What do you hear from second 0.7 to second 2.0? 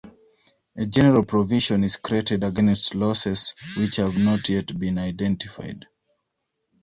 A general provision is